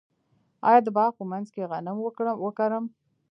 [0.69, 1.97] آیا د باغ په منځ کې غنم
[2.45, 2.85] وکرم؟